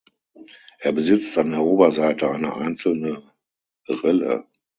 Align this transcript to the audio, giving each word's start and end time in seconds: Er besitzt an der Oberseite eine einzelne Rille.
Er 0.79 0.93
besitzt 0.93 1.37
an 1.37 1.51
der 1.51 1.61
Oberseite 1.61 2.27
eine 2.31 2.55
einzelne 2.55 3.21
Rille. 3.87 4.47